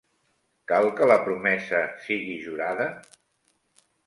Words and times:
Cal 0.71 0.87
que 0.99 1.09
la 1.11 1.17
promesa 1.27 1.83
sigui 2.07 2.39
jurada? 2.47 2.89